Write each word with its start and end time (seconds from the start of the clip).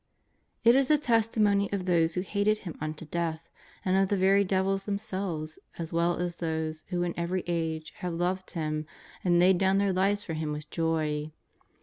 It 0.63 0.73
is 0.75 0.87
the 0.87 0.97
testimony 0.97 1.71
of 1.71 1.85
those 1.85 2.15
who 2.15 2.21
hated 2.21 2.57
Him 2.65 2.75
unto 2.81 3.05
death 3.05 3.47
and 3.85 3.95
of 3.95 4.09
the 4.09 4.17
very 4.17 4.43
devils 4.43 4.85
themselves, 4.85 5.59
as 5.77 5.93
well 5.93 6.17
as 6.17 6.33
of 6.33 6.39
those 6.39 6.83
who 6.87 7.03
in 7.03 7.13
every 7.15 7.43
age 7.45 7.91
have 7.97 8.13
loved 8.15 8.49
Him 8.49 8.87
and 9.23 9.37
laid 9.39 9.59
do^vn 9.59 9.77
their 9.77 9.93
lives 9.93 10.23
for 10.23 10.33
Him 10.33 10.51
with 10.53 10.67
joy. 10.71 11.31